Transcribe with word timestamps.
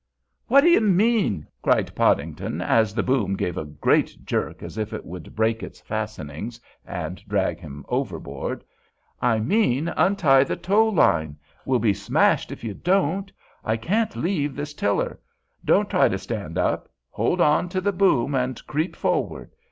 "What 0.47 0.61
do 0.61 0.67
you 0.67 0.81
mean?" 0.81 1.45
cried 1.61 1.93
Podington, 1.93 2.59
as 2.59 2.95
the 2.95 3.03
boom 3.03 3.35
gave 3.35 3.55
a 3.55 3.65
great 3.65 4.25
jerk 4.25 4.63
as 4.63 4.79
if 4.79 4.93
it 4.93 5.05
would 5.05 5.35
break 5.35 5.61
its 5.61 5.79
fastenings 5.79 6.59
and 6.83 7.23
drag 7.27 7.59
him 7.59 7.85
overboard. 7.87 8.63
"I 9.21 9.37
mean 9.39 9.89
untie 9.89 10.43
the 10.43 10.55
tow 10.55 10.89
line. 10.89 11.37
We'll 11.65 11.77
be 11.77 11.93
smashed 11.93 12.51
if 12.51 12.63
you 12.63 12.73
don't! 12.73 13.31
I 13.63 13.77
can't 13.77 14.15
leave 14.15 14.55
this 14.55 14.73
tiller. 14.73 15.19
Don't 15.63 15.87
try 15.91 16.09
to 16.09 16.17
stand 16.17 16.57
up; 16.57 16.89
hold 17.11 17.39
on 17.39 17.69
to 17.69 17.79
the 17.79 17.91
boom 17.93 18.33
and 18.33 18.59
creep 18.65 18.95
forward. 18.95 19.51